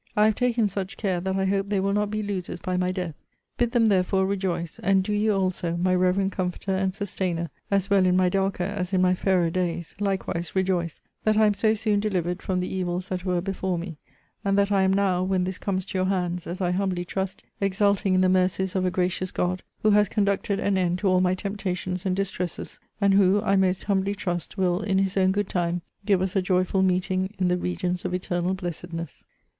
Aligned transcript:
I 0.17 0.25
have 0.25 0.33
taken 0.33 0.67
such 0.67 0.97
care, 0.97 1.21
that 1.21 1.35
I 1.35 1.45
hope 1.45 1.67
they 1.67 1.79
will 1.79 1.93
not 1.93 2.09
be 2.09 2.23
losers 2.23 2.59
by 2.59 2.75
my 2.75 2.91
death. 2.91 3.13
Bid 3.59 3.69
them, 3.69 3.85
therefore, 3.85 4.25
rejoice; 4.25 4.79
and 4.79 5.03
do 5.03 5.13
you 5.13 5.31
also, 5.31 5.77
my 5.77 5.93
reverend 5.93 6.31
comforter 6.31 6.71
and 6.73 6.95
sustainer, 6.95 7.51
(as 7.69 7.87
well 7.91 8.07
in 8.07 8.17
my 8.17 8.27
darker 8.27 8.63
as 8.63 8.93
in 8.93 9.01
my 9.03 9.13
fairer 9.13 9.51
days,) 9.51 9.93
likewise 9.99 10.55
rejoice, 10.55 11.01
that 11.23 11.37
I 11.37 11.45
am 11.45 11.53
so 11.53 11.75
soon 11.75 11.99
delivered 11.99 12.41
from 12.41 12.59
the 12.61 12.73
evils 12.73 13.09
that 13.09 13.25
were 13.25 13.41
before 13.41 13.77
me; 13.77 13.97
and 14.43 14.57
that 14.57 14.71
I 14.71 14.81
am 14.81 14.91
NOW, 14.91 15.21
when 15.21 15.43
this 15.43 15.59
comes 15.59 15.85
to 15.85 15.97
your 15.99 16.05
hands, 16.05 16.47
as 16.47 16.61
I 16.61 16.71
humbly 16.71 17.05
trust, 17.05 17.43
exulting 17.59 18.15
in 18.15 18.21
the 18.21 18.27
mercies 18.27 18.75
of 18.75 18.87
a 18.87 18.89
gracious 18.89 19.29
God, 19.29 19.61
who 19.83 19.91
has 19.91 20.09
conducted 20.09 20.59
an 20.59 20.79
end 20.79 20.97
to 20.97 21.09
all 21.09 21.21
my 21.21 21.35
temptations 21.35 22.07
and 22.07 22.15
distresses; 22.15 22.79
and 22.99 23.13
who, 23.13 23.39
I 23.43 23.55
most 23.55 23.83
humbly 23.83 24.15
trust, 24.15 24.57
will, 24.57 24.81
in 24.81 24.97
his 24.97 25.15
own 25.15 25.31
good 25.31 25.47
time, 25.47 25.83
give 26.07 26.23
us 26.23 26.35
a 26.35 26.41
joyful 26.41 26.81
meeting 26.81 27.35
in 27.37 27.49
the 27.49 27.55
regions 27.59 28.03
of 28.03 28.15
eternal 28.15 28.55
blessedness. 28.55 29.23